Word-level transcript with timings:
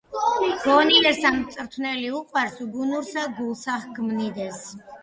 გონიერსა 0.63 1.31
მწვრთნელი 1.35 2.09
უყვარს, 2.21 2.59
უგუნურსა 2.69 3.31
გულსა 3.39 3.79
ჰგმირდეს 3.87 4.69